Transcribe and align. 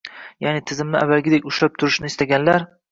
Ya’ni, 0.45 0.63
tizimni 0.71 0.99
avvalgidek 1.03 1.47
ushlab 1.53 1.79
turishni 1.83 2.13
istaganlar 2.15 2.69